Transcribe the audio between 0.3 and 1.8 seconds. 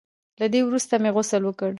له دې وروسته مې غسل وکړ.